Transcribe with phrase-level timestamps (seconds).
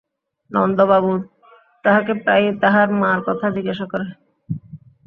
[0.51, 1.11] নন্দবাবু
[1.85, 4.07] তাহকে প্রায়ই তাহার মার কথা জিজ্ঞাসা করে।